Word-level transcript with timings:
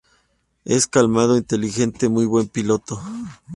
Es 0.65 0.87
calmado, 0.87 1.37
inteligente, 1.37 2.09
muy 2.09 2.25
buen 2.25 2.47
piloto". 2.47 2.99